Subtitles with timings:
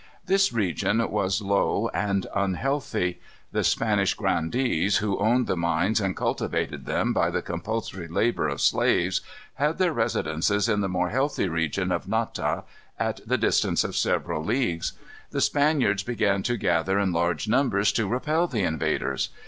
[0.25, 3.21] This region was low and unhealthy.
[3.51, 8.61] The Spanish grandees, who owned the mines and cultivated them by the compulsory labor of
[8.61, 9.21] slaves,
[9.53, 12.63] had their residences in the more healthy region of Nata,
[12.97, 14.93] at the distance of several leagues.
[15.29, 19.29] The Spaniards began to gather in large numbers to repel the invaders.